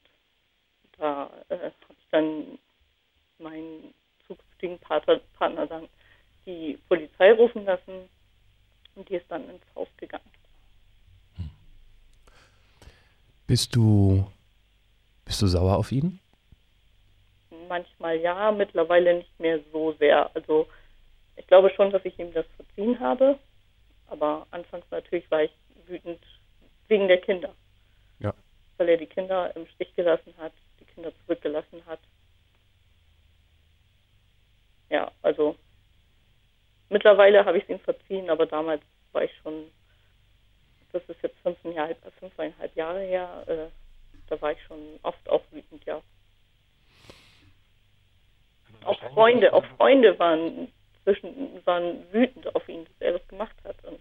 [0.97, 2.59] da äh, habe ich dann
[3.39, 3.93] meinen
[4.27, 5.87] zukünftigen Partner, Partner dann
[6.45, 8.09] die Polizei rufen lassen
[8.95, 10.23] und die ist dann ins Haus gegangen.
[13.47, 14.29] Bist du,
[15.25, 16.19] bist du sauer auf ihn?
[17.69, 20.35] Manchmal ja, mittlerweile nicht mehr so sehr.
[20.35, 20.67] Also
[21.35, 23.37] ich glaube schon, dass ich ihm das verziehen habe,
[24.07, 25.51] aber anfangs natürlich war ich
[25.85, 26.19] wütend
[26.87, 27.53] wegen der Kinder.
[28.19, 28.33] Ja.
[28.77, 31.99] Weil er die Kinder im Stich gelassen hat, die Kinder zurückgelassen hat.
[34.89, 35.55] Ja, also
[36.89, 39.69] mittlerweile habe ich es ihm verziehen, aber damals war ich schon,
[40.91, 43.67] das ist jetzt fünfeinhalb, fünfeinhalb Jahre her, äh,
[44.27, 46.01] da war ich schon oft auch wütend, ja.
[48.85, 50.69] Auch Freunde, auch Freunde waren
[51.03, 53.99] zwischen, waren wütend auf ihn, dass er das gemacht hat und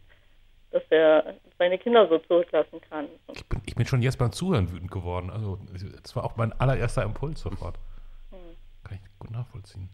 [0.70, 3.06] dass er seine Kinder so zurücklassen kann.
[3.32, 5.30] Ich bin, ich bin schon jetzt beim Zuhören wütend geworden.
[5.30, 5.58] Also
[6.02, 7.78] das war auch mein allererster Impuls sofort.
[8.30, 8.38] Hm.
[8.84, 9.88] Kann ich gut nachvollziehen.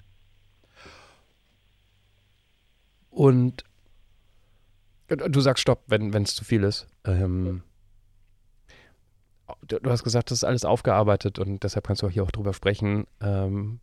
[3.10, 3.64] Und
[5.08, 6.88] du sagst Stopp, wenn es zu viel ist.
[7.04, 7.62] Ähm,
[9.62, 12.30] du, du, hast gesagt, das ist alles aufgearbeitet und deshalb kannst du auch hier auch
[12.30, 13.06] drüber sprechen.
[13.20, 13.80] Ähm,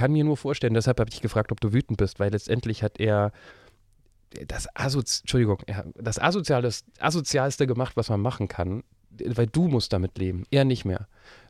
[0.00, 2.98] kann mir nur vorstellen, deshalb habe ich gefragt, ob du wütend bist, weil letztendlich hat
[2.98, 3.32] er
[4.46, 5.58] das, Asozi Entschuldigung,
[5.94, 10.86] das Asoziales, Asozialste gemacht, was man machen kann, weil du musst damit leben, er nicht
[10.86, 11.06] mehr.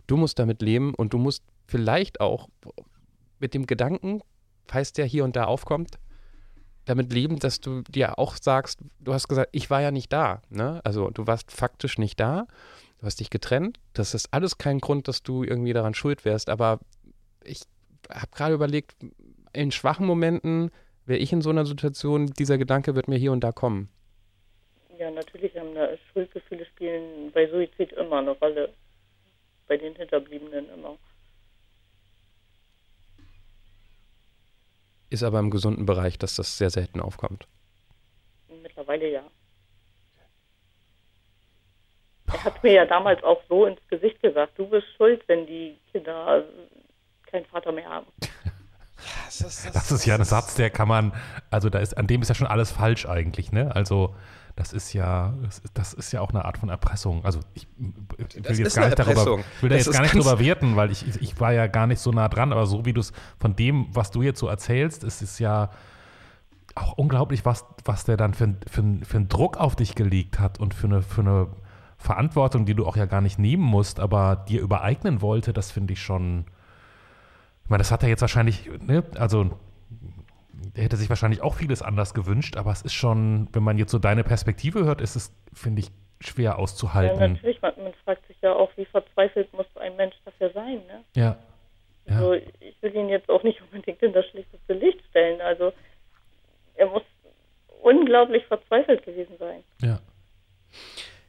[0.09, 2.49] Du musst damit leben und du musst vielleicht auch
[3.39, 4.21] mit dem Gedanken,
[4.67, 6.01] falls der hier und da aufkommt,
[6.87, 10.43] damit leben, dass du dir auch sagst, du hast gesagt, ich war ja nicht da.
[10.49, 10.81] Ne?
[10.83, 12.49] Also du warst faktisch nicht da,
[12.99, 13.79] du hast dich getrennt.
[13.93, 16.51] Das ist alles kein Grund, dass du irgendwie daran schuld wärst.
[16.51, 16.81] Aber
[17.45, 17.61] ich
[18.09, 18.95] habe gerade überlegt,
[19.53, 20.71] in schwachen Momenten
[21.07, 23.89] wäre ich in so einer Situation, dieser Gedanke wird mir hier und da kommen.
[24.99, 28.73] Ja, natürlich haben da Schuldgefühle spielen bei Suizid immer eine Rolle.
[29.67, 30.99] Bei den Hinterbliebenen immer.
[35.09, 37.49] Ist aber im gesunden Bereich, dass das sehr selten aufkommt.
[38.63, 39.25] Mittlerweile ja.
[42.27, 45.79] Er hat mir ja damals auch so ins Gesicht gesagt, du bist schuld, wenn die
[45.91, 46.45] Kinder
[47.31, 48.07] keinen Vater mehr haben.
[49.27, 51.13] das, ist, das ist ja ein Satz, der kann man,
[51.51, 53.75] also da ist, an dem ist ja schon alles falsch eigentlich, ne?
[53.75, 54.15] Also
[54.57, 55.33] das ist ja,
[55.75, 57.25] das ist ja auch eine Art von Erpressung.
[57.25, 57.67] Also ich,
[58.19, 61.05] ich will jetzt gar nicht darüber, will da jetzt gar nicht drüber werten, weil ich,
[61.23, 63.87] ich war ja gar nicht so nah dran, aber so wie du es von dem,
[63.95, 65.71] was du jetzt so erzählst, ist es ja
[66.75, 70.59] auch unglaublich, was, was der dann für, für, für einen Druck auf dich gelegt hat
[70.61, 71.49] und für eine, für eine
[71.97, 75.93] Verantwortung, die du auch ja gar nicht nehmen musst, aber dir übereignen wollte, das finde
[75.93, 76.45] ich schon.
[77.71, 79.49] Ich meine, das hat er jetzt wahrscheinlich, ne, also
[80.75, 83.93] der hätte sich wahrscheinlich auch vieles anders gewünscht, aber es ist schon, wenn man jetzt
[83.93, 87.21] so deine Perspektive hört, ist es, finde ich, schwer auszuhalten.
[87.21, 90.83] Ja, natürlich, man, man, fragt sich ja auch, wie verzweifelt muss ein Mensch dafür sein,
[90.89, 91.05] ne?
[91.15, 91.37] Ja.
[92.07, 92.17] ja.
[92.17, 95.41] Also ich will ihn jetzt auch nicht unbedingt in das schlechteste Licht stellen.
[95.41, 95.73] Also
[96.75, 97.05] er muss
[97.83, 99.63] unglaublich verzweifelt gewesen sein.
[99.81, 100.01] Ja.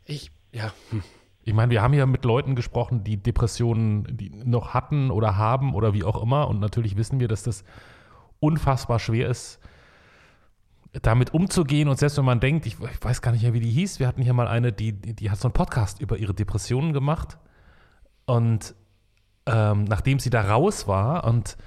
[0.06, 0.74] Ich, ja.
[0.90, 1.04] Hm.
[1.44, 5.74] Ich meine, wir haben ja mit Leuten gesprochen, die Depressionen die noch hatten oder haben
[5.74, 6.48] oder wie auch immer.
[6.48, 7.64] Und natürlich wissen wir, dass das
[8.40, 9.60] unfassbar schwer ist,
[11.02, 11.88] damit umzugehen.
[11.88, 14.08] Und selbst wenn man denkt, ich, ich, weiß gar nicht mehr, wie die hieß, wir
[14.08, 17.38] hatten hier mal eine, die, die hat so einen Podcast über ihre Depressionen gemacht.
[18.26, 18.76] Und
[19.48, 21.58] ähm, nachdem sie da raus war und,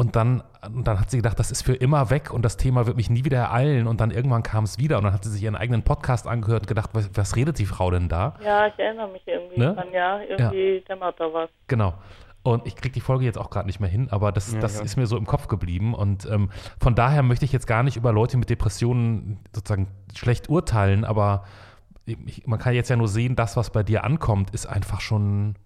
[0.00, 2.86] und, dann, und dann hat sie gedacht, das ist für immer weg und das Thema
[2.86, 3.86] wird mich nie wieder ereilen.
[3.86, 6.62] Und dann irgendwann kam es wieder und dann hat sie sich ihren eigenen Podcast angehört
[6.62, 8.32] und gedacht, was, was redet die Frau denn da?
[8.42, 9.74] Ja, ich erinnere mich irgendwie ne?
[9.74, 10.80] dran, ja, irgendwie ja.
[10.88, 11.50] dämmert da was.
[11.66, 11.92] Genau.
[12.42, 14.78] Und ich kriege die Folge jetzt auch gerade nicht mehr hin, aber das, ja, das
[14.78, 14.84] ja.
[14.84, 15.92] ist mir so im Kopf geblieben.
[15.92, 16.48] Und ähm,
[16.80, 19.86] von daher möchte ich jetzt gar nicht über Leute mit Depressionen sozusagen
[20.16, 21.44] schlecht urteilen, aber
[22.06, 25.56] ich, man kann jetzt ja nur sehen, das, was bei dir ankommt, ist einfach schon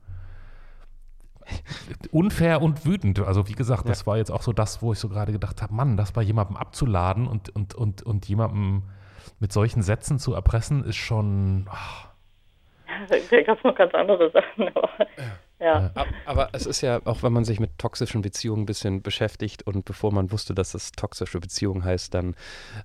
[2.11, 3.21] unfair und wütend.
[3.21, 3.89] Also wie gesagt, ja.
[3.89, 6.23] das war jetzt auch so das, wo ich so gerade gedacht habe, Mann, das bei
[6.23, 8.83] jemandem abzuladen und, und, und, und jemandem
[9.41, 11.69] mit solchen Sätzen zu erpressen, ist schon.
[11.71, 12.09] Oh.
[13.09, 14.69] Da gab es noch ganz andere Sachen.
[14.75, 14.89] Aber
[15.61, 15.93] ja.
[15.95, 16.07] Ja.
[16.27, 19.85] Aber es ist ja, auch wenn man sich mit toxischen Beziehungen ein bisschen beschäftigt und
[19.85, 22.35] bevor man wusste, dass das toxische Beziehung heißt, dann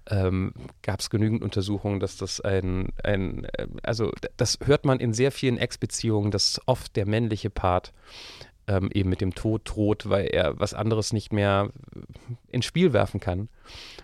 [0.09, 5.13] ähm, gab es genügend Untersuchungen, dass das ein, ein, äh, also das hört man in
[5.13, 7.91] sehr vielen Ex-Beziehungen, dass oft der männliche Part
[8.69, 11.71] ähm, eben mit dem Tod droht, weil er was anderes nicht mehr
[12.47, 13.49] ins Spiel werfen kann.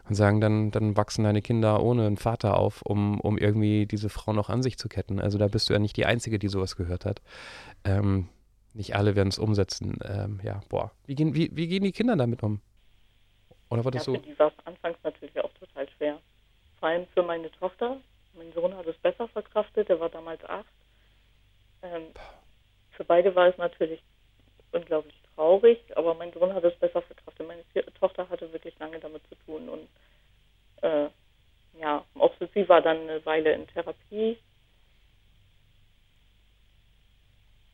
[0.10, 4.10] Und sagen, dann, dann wachsen deine Kinder ohne einen Vater auf, um, um irgendwie diese
[4.10, 5.20] Frau noch an sich zu ketten.
[5.20, 7.22] Also da bist du ja nicht die Einzige, die sowas gehört hat.
[7.84, 8.28] Ähm,
[8.74, 10.00] nicht alle werden es umsetzen.
[10.04, 10.92] Ähm, ja, boah.
[11.06, 12.60] Wie gehen, wie, wie gehen die Kinder damit um?
[13.70, 14.20] Oder war das ja, so?
[14.20, 16.20] Für die war es anfangs natürlich auch total schwer.
[16.80, 18.02] Vor allem für meine Tochter.
[18.36, 19.88] Mein Sohn hat es besser verkraftet.
[19.88, 20.42] Der war damals
[23.16, 24.04] beide war es natürlich
[24.76, 27.48] unglaublich traurig, aber mein Sohn hat es besser verkraftet.
[27.48, 27.64] Meine
[28.00, 29.88] Tochter hatte wirklich lange damit zu tun und
[30.82, 31.10] äh,
[31.80, 34.38] ja, auch sie war dann eine Weile in Therapie.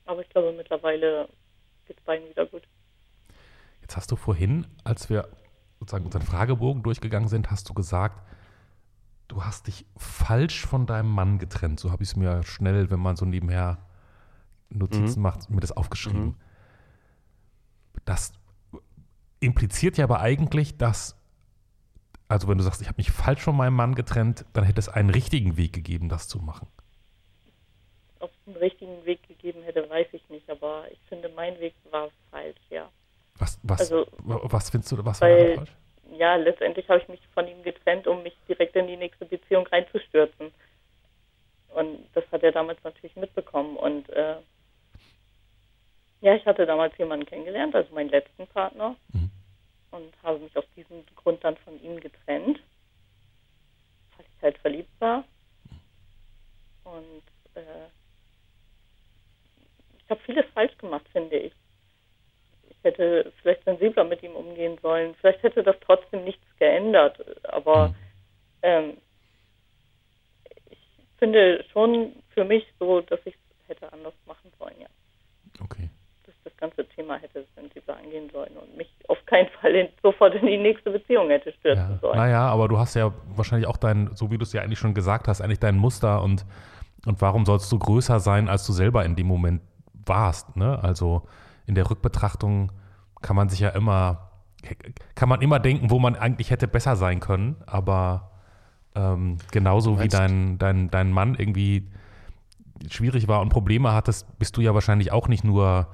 [0.06, 1.30] Aber ich glaube, mittlerweile
[1.88, 2.64] geht es beiden wieder gut.
[3.82, 5.28] Jetzt hast du vorhin, als wir
[5.80, 8.22] sozusagen unseren Fragebogen durchgegangen sind, hast du gesagt,
[9.28, 11.80] du hast dich falsch von deinem Mann getrennt.
[11.80, 13.78] So habe ich es mir schnell, wenn man so nebenher
[14.70, 15.24] Notizen mhm.
[15.24, 16.26] macht, mir das aufgeschrieben.
[16.26, 16.36] Mhm.
[18.06, 18.34] Das
[19.40, 21.18] impliziert ja aber eigentlich, dass,
[22.28, 24.90] also wenn du sagst, ich habe mich falsch von meinem Mann getrennt, dann hätte es
[24.90, 26.68] einen richtigen Weg gegeben, das zu machen.
[28.20, 31.74] Ob es einen richtigen Weg gegeben hätte, weiß ich nicht, aber ich finde, mein Weg
[31.90, 32.90] war falsch, ja.
[33.36, 35.72] Was, was, also, was findest du, was weil, war falsch?
[36.18, 39.66] Ja, letztendlich habe ich mich von ihm getrennt, um mich direkt in die nächste Beziehung
[39.68, 40.52] reinzustürzen.
[41.74, 43.78] Und das hat er damals natürlich mitbekommen.
[43.78, 44.36] Und äh,
[46.22, 49.32] ja, ich hatte damals jemanden kennengelernt, also meinen letzten Partner, mhm.
[49.90, 52.60] und habe mich aus diesem Grund dann von ihm getrennt,
[54.16, 55.24] weil ich halt verliebt war.
[56.84, 57.24] Und
[57.56, 57.88] äh,
[59.98, 61.54] ich habe vieles falsch gemacht, finde ich.
[62.70, 65.16] Ich hätte vielleicht sensibler mit ihm umgehen sollen.
[65.16, 67.96] Vielleicht hätte das trotzdem nichts geändert, aber mhm.
[68.62, 68.98] ähm,
[70.70, 70.80] ich
[71.18, 74.88] finde schon für mich so, dass ich es hätte anders machen sollen, ja.
[75.64, 75.90] Okay
[76.44, 80.46] das ganze Thema hätte sensibler angehen sollen und mich auf keinen Fall in, sofort in
[80.46, 81.98] die nächste Beziehung hätte stürzen ja.
[82.00, 82.18] sollen.
[82.18, 84.94] Naja, aber du hast ja wahrscheinlich auch dein, so wie du es ja eigentlich schon
[84.94, 86.46] gesagt hast, eigentlich dein Muster und,
[87.06, 89.62] und warum sollst du größer sein, als du selber in dem Moment
[90.06, 90.56] warst?
[90.56, 90.80] Ne?
[90.84, 91.24] Also
[91.68, 92.72] in der Rückbetrachtung
[93.22, 94.32] kann man sich ja immer,
[95.16, 98.32] kann man immer denken, wo man eigentlich hätte besser sein können, aber
[98.96, 101.90] ähm, genauso wie dein, dein, dein Mann irgendwie
[102.90, 105.88] schwierig war und Probleme hattest, bist du ja wahrscheinlich auch nicht nur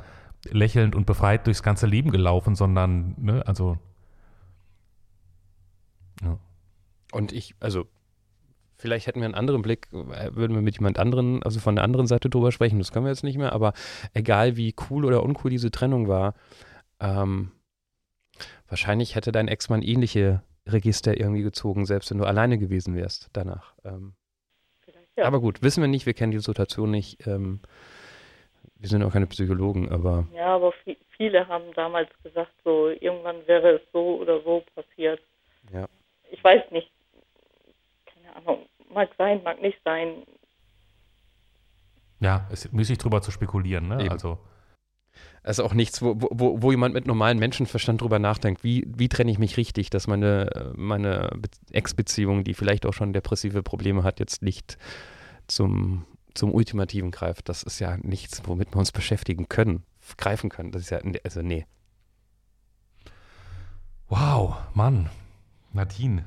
[0.46, 3.78] lächelnd und befreit durchs ganze Leben gelaufen, sondern, ne, also.
[6.22, 6.40] Ja.
[7.12, 7.88] Und ich, also,
[8.78, 11.84] vielleicht hätten wir einen anderen Blick, äh, würden wir mit jemand anderen, also von der
[11.84, 13.74] anderen Seite drüber sprechen, das können wir jetzt nicht mehr, aber
[14.14, 16.34] egal wie cool oder uncool diese Trennung war,
[17.00, 17.52] ähm,
[18.68, 23.74] wahrscheinlich hätte dein Ex-Mann ähnliche Register irgendwie gezogen, selbst wenn du alleine gewesen wärst danach.
[23.84, 24.14] Ähm,
[25.16, 25.26] ja.
[25.26, 27.26] Aber gut, wissen wir nicht, wir kennen die Situation nicht.
[27.26, 27.62] Ähm,
[28.80, 30.28] wir sind auch keine Psychologen, aber.
[30.34, 30.74] Ja, aber
[31.16, 35.20] viele haben damals gesagt, so irgendwann wäre es so oder so passiert.
[35.72, 35.88] Ja.
[36.32, 36.90] Ich weiß nicht.
[38.06, 38.66] Keine Ahnung.
[38.94, 40.24] Mag sein, mag nicht sein.
[42.20, 44.02] Ja, es ist müßig drüber zu spekulieren, ne?
[44.02, 44.12] Eben.
[44.12, 44.38] Also.
[45.44, 49.32] Also auch nichts, wo, wo, wo jemand mit normalem Menschenverstand drüber nachdenkt, wie, wie trenne
[49.32, 51.30] ich mich richtig, dass meine, meine
[51.72, 54.78] Ex-Beziehung, die vielleicht auch schon depressive Probleme hat, jetzt nicht
[55.48, 56.06] zum
[56.38, 59.84] zum Ultimativen greift, das ist ja nichts, womit wir uns beschäftigen können,
[60.18, 60.72] greifen können.
[60.72, 61.66] Das ist ja, also nee.
[64.10, 65.10] Wow, Mann,
[65.74, 66.26] Nadine.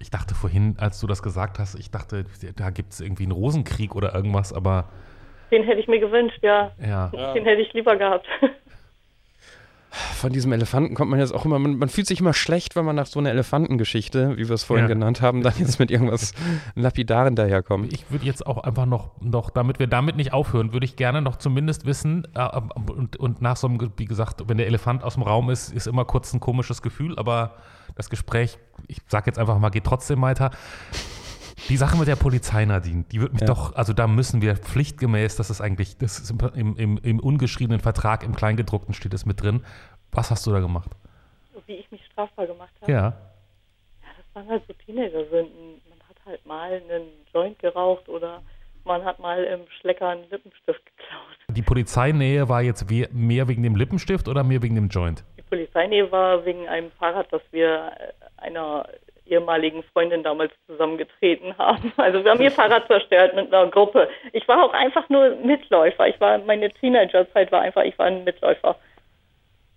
[0.00, 3.32] Ich dachte vorhin, als du das gesagt hast, ich dachte, da gibt es irgendwie einen
[3.32, 4.88] Rosenkrieg oder irgendwas, aber.
[5.52, 6.72] Den hätte ich mir gewünscht, ja.
[6.80, 7.08] ja.
[7.34, 8.26] Den hätte ich lieber gehabt.
[10.22, 12.84] Von diesem Elefanten kommt man jetzt auch immer, man, man, fühlt sich immer schlecht, wenn
[12.84, 14.94] man nach so einer Elefantengeschichte, wie wir es vorhin ja.
[14.94, 16.32] genannt haben, dann jetzt mit irgendwas
[16.76, 17.92] Lapidaren daherkommt.
[17.92, 21.20] Ich würde jetzt auch einfach noch, noch, damit wir damit nicht aufhören, würde ich gerne
[21.20, 25.14] noch zumindest wissen, äh, und, und nach so einem, wie gesagt, wenn der Elefant aus
[25.14, 27.56] dem Raum ist, ist immer kurz ein komisches Gefühl, aber
[27.96, 30.52] das Gespräch, ich sage jetzt einfach mal, geht trotzdem weiter.
[31.68, 33.46] Die Sache mit der Polizei, Nadine, die wird mich ja.
[33.46, 37.80] doch, also da müssen wir pflichtgemäß, das ist eigentlich, das ist im, im, im ungeschriebenen
[37.80, 39.62] Vertrag, im Kleingedruckten steht es mit drin.
[40.12, 40.90] Was hast du da gemacht?
[41.66, 42.92] Wie ich mich strafbar gemacht habe?
[42.92, 42.98] Ja.
[43.00, 45.80] Ja, das waren halt so Teenager-Sünden.
[45.88, 48.42] Man hat halt mal einen Joint geraucht oder
[48.84, 51.36] man hat mal im Schlecker einen Lippenstift geklaut.
[51.48, 55.24] Die Polizeinähe war jetzt mehr wegen dem Lippenstift oder mehr wegen dem Joint?
[55.38, 58.86] Die Polizeinähe war wegen einem Fahrrad, das wir äh, einer
[59.24, 61.92] ehemaligen Freundin damals zusammengetreten haben.
[61.96, 64.08] Also wir haben ihr Fahrrad zerstört mit einer Gruppe.
[64.32, 66.08] Ich war auch einfach nur Mitläufer.
[66.08, 68.76] Ich war meine Teenagerzeit war einfach, ich war ein Mitläufer.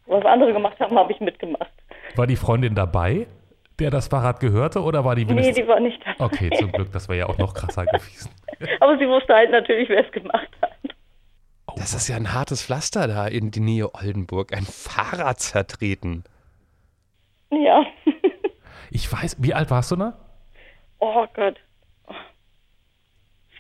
[0.08, 1.72] Was andere gemacht haben, habe ich mitgemacht.
[2.16, 3.28] War die Freundin dabei,
[3.80, 5.58] der das Fahrrad gehörte, oder war die wenigstens...
[5.58, 6.24] Nee, die war nicht dabei.
[6.26, 8.30] Okay, zum Glück, das wäre ja auch noch krasser gewesen.
[8.80, 10.72] Aber sie wusste halt natürlich, wer es gemacht hat.
[11.68, 11.74] Oh.
[11.78, 14.54] Das ist ja ein hartes Pflaster da in die Nähe Oldenburg.
[14.56, 16.24] Ein Fahrrad zertreten.
[17.52, 17.86] Ja.
[18.92, 20.14] Ich weiß, wie alt warst du da?
[21.00, 21.58] Oh Gott.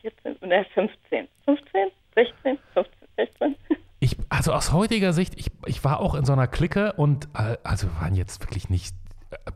[0.02, 1.28] 14, ne, 15.
[1.46, 3.56] 15, 16, 15, 16.
[4.00, 7.58] Ich, also aus heutiger Sicht, ich, ich war auch in so einer Clique und äh,
[7.64, 8.96] also waren jetzt wirklich nicht.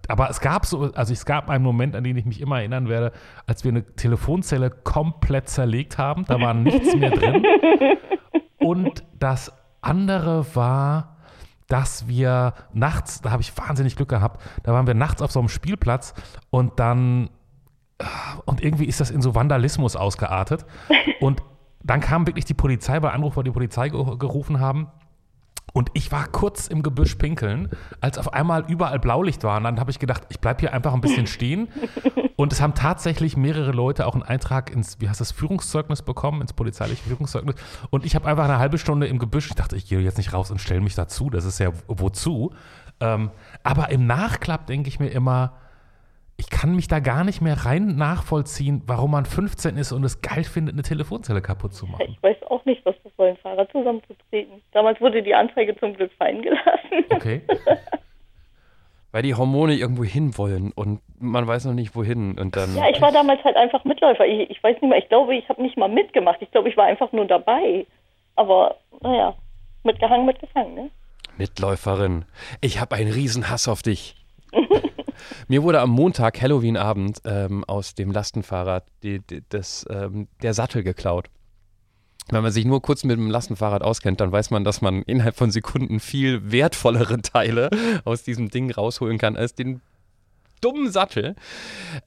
[0.08, 2.90] Aber es gab so, also es gab einen Moment, an den ich mich immer erinnern
[2.90, 3.12] werde,
[3.48, 6.26] als wir eine Telefonzelle komplett zerlegt haben.
[6.26, 7.44] Da war nichts mehr drin.
[8.60, 11.18] Und das andere war,
[11.68, 15.40] dass wir nachts, da habe ich wahnsinnig Glück gehabt, da waren wir nachts auf so
[15.40, 16.14] einem Spielplatz
[16.50, 17.30] und dann,
[18.00, 18.06] äh,
[18.46, 20.66] und irgendwie ist das in so Vandalismus ausgeartet.
[21.22, 21.44] Und
[21.84, 24.88] dann kam wirklich die Polizei, bei Anruf, weil die Polizei gerufen haben.
[25.74, 27.70] Und ich war kurz im Gebüsch pinkeln,
[28.02, 29.58] als auf einmal überall Blaulicht war.
[29.58, 31.70] Und dann habe ich gedacht, ich bleibe hier einfach ein bisschen stehen.
[32.36, 36.42] Und es haben tatsächlich mehrere Leute auch einen Eintrag ins, wie heißt das, Führungszeugnis bekommen,
[36.42, 37.56] ins polizeiliche Führungszeugnis.
[37.90, 40.34] Und ich habe einfach eine halbe Stunde im Gebüsch, ich dachte, ich gehe jetzt nicht
[40.34, 41.30] raus und stelle mich dazu.
[41.30, 42.54] Das ist ja wozu.
[43.00, 43.32] Ähm,
[43.64, 45.54] aber im Nachklapp denke ich mir immer,
[46.40, 50.22] ich kann mich da gar nicht mehr rein nachvollziehen, warum man 15 ist und es
[50.22, 52.06] geil findet, eine Telefonzelle kaputt zu machen.
[52.08, 54.62] Ich weiß auch nicht, was das soll, ein Fahrrad zusammenzutreten.
[54.72, 57.06] Damals wurde die Anzeige zum Glück fallen gelassen.
[57.10, 57.42] Okay.
[59.12, 62.74] Weil die Hormone irgendwo hinwollen und man weiß noch nicht wohin und dann.
[62.74, 64.26] Ja, ich war damals halt einfach Mitläufer.
[64.26, 66.42] Ich, ich weiß nicht mehr, ich glaube, ich habe nicht mal mitgemacht.
[66.42, 67.86] Ich glaube, ich war einfach nur dabei.
[68.38, 69.36] Aber naja,
[69.84, 70.90] mitgehangen, mitgefangen, ne?
[71.38, 72.24] Mitläuferin,
[72.62, 74.16] ich habe einen Riesenhass auf dich.
[75.48, 80.84] Mir wurde am Montag, Halloween-Abend, ähm, aus dem Lastenfahrrad die, die, das, ähm, der Sattel
[80.84, 81.30] geklaut.
[82.32, 85.36] Wenn man sich nur kurz mit dem Lastenfahrrad auskennt, dann weiß man, dass man innerhalb
[85.36, 87.70] von Sekunden viel wertvollere Teile
[88.06, 89.82] aus diesem Ding rausholen kann als den
[90.62, 91.36] dummen Sattel.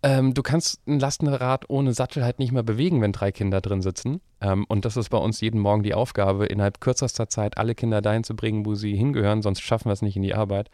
[0.02, 3.82] Ähm, du kannst ein Lastenrad ohne Sattel halt nicht mehr bewegen, wenn drei Kinder drin
[3.82, 4.20] sitzen.
[4.42, 8.02] Ähm, und das ist bei uns jeden Morgen die Aufgabe, innerhalb kürzester Zeit alle Kinder
[8.02, 10.70] dahin zu bringen, wo sie hingehören, sonst schaffen wir es nicht in die Arbeit.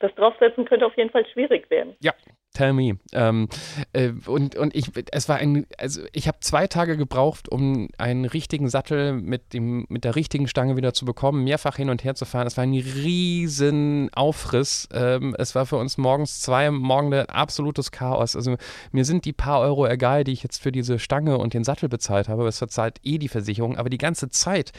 [0.00, 1.94] Das Draufsetzen könnte auf jeden Fall schwierig werden.
[2.00, 2.12] Ja,
[2.54, 2.98] Tell me.
[3.12, 3.48] Ähm,
[3.92, 8.24] äh, und, und ich, es war ein, also ich habe zwei Tage gebraucht, um einen
[8.24, 12.14] richtigen Sattel mit, dem, mit der richtigen Stange wieder zu bekommen, mehrfach hin und her
[12.14, 12.46] zu fahren.
[12.46, 14.88] Es war ein riesen Aufriss.
[14.92, 18.34] Ähm, es war für uns morgens zwei Morgen absolutes Chaos.
[18.34, 18.56] Also
[18.90, 21.88] mir sind die paar Euro egal, die ich jetzt für diese Stange und den Sattel
[21.88, 22.48] bezahlt habe.
[22.48, 22.60] Es
[23.02, 23.76] eh die Versicherung.
[23.76, 24.72] Aber die ganze Zeit,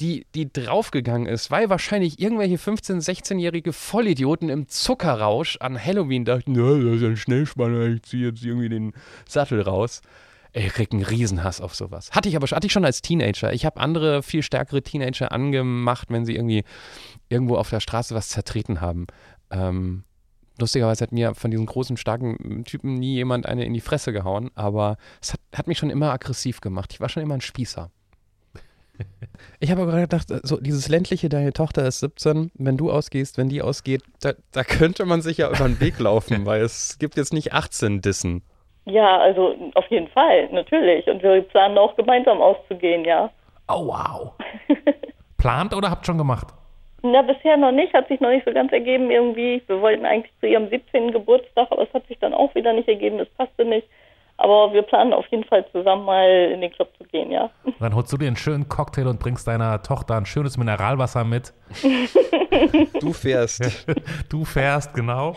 [0.00, 6.54] die, die draufgegangen ist, weil wahrscheinlich irgendwelche 15-, 16-jährige Vollidioten im Zuckerrausch an Halloween dachten,
[6.54, 8.92] ja, das ist ein Schnellspanner, ich ziehe jetzt irgendwie den
[9.26, 10.00] Sattel raus.
[10.56, 12.12] Ich krieg einen Riesenhass auf sowas.
[12.12, 13.52] Hatte ich aber hatte ich schon als Teenager.
[13.52, 16.62] Ich habe andere, viel stärkere Teenager angemacht, wenn sie irgendwie
[17.28, 19.08] irgendwo auf der Straße was zertreten haben.
[19.50, 20.04] Ähm,
[20.58, 24.50] lustigerweise hat mir von diesen großen, starken Typen nie jemand eine in die Fresse gehauen,
[24.54, 26.92] aber es hat, hat mich schon immer aggressiv gemacht.
[26.92, 27.90] Ich war schon immer ein Spießer.
[29.58, 33.38] Ich habe aber gerade gedacht, so dieses ländliche, deine Tochter ist 17, wenn du ausgehst,
[33.38, 36.98] wenn die ausgeht, da, da könnte man sich ja über den Weg laufen, weil es
[36.98, 38.42] gibt jetzt nicht 18 Dissen.
[38.84, 41.06] Ja, also auf jeden Fall, natürlich.
[41.08, 43.30] Und wir planen auch gemeinsam auszugehen, ja.
[43.68, 44.32] Oh, wow.
[45.38, 46.48] Plant oder habt schon gemacht?
[47.06, 49.62] Na, bisher noch nicht, hat sich noch nicht so ganz ergeben irgendwie.
[49.66, 51.12] Wir wollten eigentlich zu ihrem 17.
[51.12, 53.86] Geburtstag, aber es hat sich dann auch wieder nicht ergeben, das passte nicht.
[54.38, 57.50] Aber wir planen auf jeden Fall zusammen mal in den Club zu gehen, ja.
[57.78, 61.52] Dann holst du dir einen schönen Cocktail und bringst deiner Tochter ein schönes Mineralwasser mit.
[63.00, 63.86] Du fährst.
[64.30, 65.34] Du fährst, genau.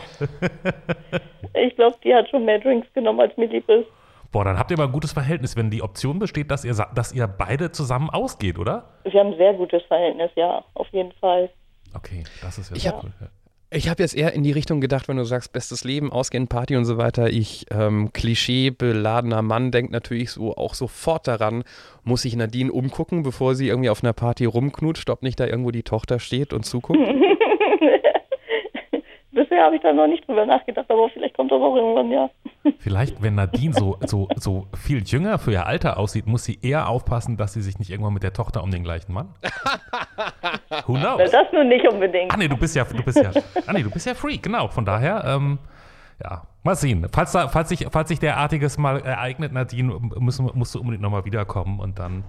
[1.52, 3.88] Ich glaube, die hat schon mehr Drinks genommen, als mir lieb ist.
[4.30, 7.12] Boah, dann habt ihr aber ein gutes Verhältnis, wenn die Option besteht, dass ihr, dass
[7.12, 8.90] ihr beide zusammen ausgeht, oder?
[9.04, 11.48] Wir haben ein sehr gutes Verhältnis, ja, auf jeden Fall.
[11.94, 13.12] Okay, das ist ja Ich sehr hab- cool.
[13.70, 16.74] Ich habe jetzt eher in die Richtung gedacht, wenn du sagst, bestes Leben, Ausgehen, Party
[16.76, 17.28] und so weiter.
[17.28, 21.64] Ich, ähm, klischeebeladener Mann, denkt natürlich so auch sofort daran,
[22.02, 25.70] muss ich Nadine umgucken, bevor sie irgendwie auf einer Party rumknutscht, ob nicht da irgendwo
[25.70, 26.98] die Tochter steht und zuguckt.
[29.38, 32.28] Bisher habe ich da noch nicht drüber nachgedacht, aber vielleicht kommt das auch irgendwann, ja.
[32.80, 36.88] Vielleicht, wenn Nadine so, so, so viel jünger für ihr Alter aussieht, muss sie eher
[36.88, 39.28] aufpassen, dass sie sich nicht irgendwann mit der Tochter um den gleichen Mann.
[40.86, 41.30] Who Na, knows?
[41.30, 42.34] Das nur nicht unbedingt.
[42.34, 43.30] Ah nee, du bist ja, du bist ja,
[43.64, 44.66] ah nee, du bist ja Freak, genau.
[44.66, 45.60] Von daher, ähm,
[46.20, 47.06] ja, mal sehen.
[47.12, 51.24] Falls, da, falls, sich, falls sich derartiges mal ereignet, Nadine, müssen, musst du unbedingt nochmal
[51.26, 52.24] wiederkommen und dann,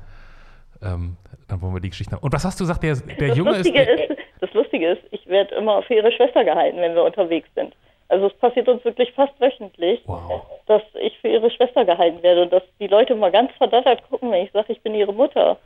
[0.83, 1.17] ähm,
[1.47, 2.19] dann wollen wir die Geschichte.
[2.19, 4.18] Und was hast du gesagt, der, der Das Junge ist, Lustige ist,
[4.83, 7.73] ist, ich werde immer für ihre Schwester gehalten, wenn wir unterwegs sind.
[8.07, 10.41] Also es passiert uns wirklich fast wöchentlich, Wow.
[10.65, 14.31] dass ich für ihre Schwester gehalten werde und dass die Leute mal ganz verdattert gucken,
[14.31, 15.57] wenn ich sage, ich bin ihre Mutter.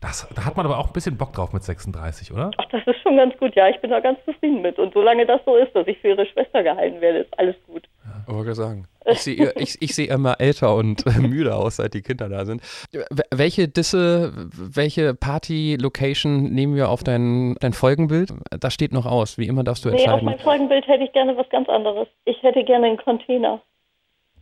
[0.00, 2.50] das, da hat man aber auch ein bisschen Bock drauf mit 36, oder?
[2.58, 4.78] Ach, das ist schon ganz gut, ja, ich bin da ganz zufrieden mit.
[4.78, 7.82] Und solange das so ist, dass ich für ihre Schwester gehalten werde, ist alles gut.
[8.28, 8.86] Aber sagen.
[9.08, 12.44] Ich sehe ich, ich seh immer älter und äh, müde aus, seit die Kinder da
[12.44, 12.60] sind.
[13.32, 18.32] Welche Disse, welche Party-Location nehmen wir auf dein, dein Folgenbild?
[18.60, 19.38] Das steht noch aus.
[19.38, 20.24] Wie immer darfst du Nee, auf entscheiden.
[20.26, 22.08] mein Folgenbild hätte ich gerne was ganz anderes.
[22.24, 23.60] Ich hätte gerne einen Container.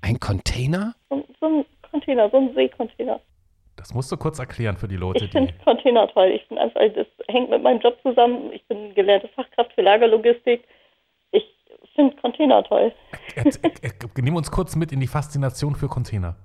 [0.00, 0.94] Ein Container?
[1.10, 3.20] So, so ein Container, so ein Seekontainer.
[3.76, 5.36] Das musst du kurz erklären für die Leute, Ich die.
[5.36, 6.28] finde Container toll.
[6.34, 8.52] Ich finde einfach, das hängt mit meinem Job zusammen.
[8.52, 10.62] Ich bin gelernte Fachkraft für Lagerlogistik.
[11.32, 11.44] Ich
[11.94, 12.92] finde Container toll.
[14.16, 16.36] Nimm uns kurz mit in die Faszination für Container.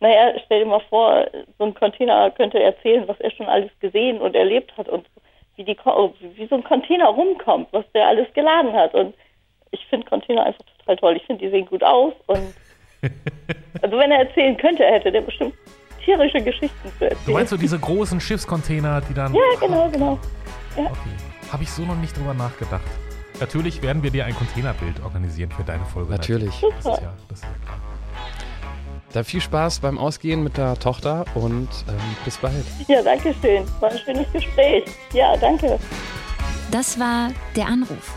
[0.00, 1.26] naja, stell dir mal vor,
[1.58, 5.06] so ein Container könnte erzählen, was er schon alles gesehen und erlebt hat und
[5.56, 5.76] wie, die,
[6.36, 8.94] wie so ein Container rumkommt, was der alles geladen hat.
[8.94, 9.14] Und
[9.72, 11.16] ich finde Container einfach total toll.
[11.16, 12.12] Ich finde, die sehen gut aus.
[12.26, 12.54] Und
[13.82, 15.54] also wenn er erzählen könnte, hätte der bestimmt
[16.04, 17.26] tierische Geschichten zu erzählen.
[17.26, 19.34] Du meinst so diese großen Schiffscontainer, die dann.
[19.34, 20.18] Ja, genau, genau.
[20.76, 20.84] Ja.
[20.84, 21.50] Okay.
[21.50, 22.84] Habe ich so noch nicht drüber nachgedacht.
[23.40, 26.10] Natürlich werden wir dir ein Containerbild organisieren für deine Folge.
[26.10, 26.60] Natürlich.
[26.60, 27.78] Das ist ja, das ist ja klar.
[29.12, 32.64] Dann viel Spaß beim Ausgehen mit der Tochter und ähm, bis bald.
[32.88, 33.64] Ja, danke schön.
[33.80, 34.84] War ein schönes Gespräch.
[35.12, 35.78] Ja, danke.
[36.70, 38.14] Das war der Anruf.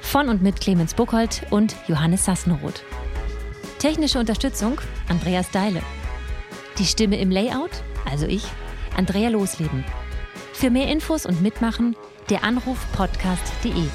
[0.00, 2.82] Von und mit Clemens Buchholz und Johannes Sassenroth.
[3.78, 5.82] Technische Unterstützung Andreas Deile.
[6.78, 7.70] Die Stimme im Layout,
[8.10, 8.44] also ich,
[8.96, 9.84] Andrea Losleben.
[10.54, 11.94] Für mehr Infos und Mitmachen
[12.30, 13.88] der Anruf podcast.de.